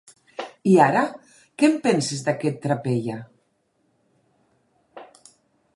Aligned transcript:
I 0.69 0.71
ara, 0.85 1.03
què 1.61 1.69
en 1.73 1.77
penses 1.83 2.23
d'aquest 2.29 2.59
trapella? 2.65 3.19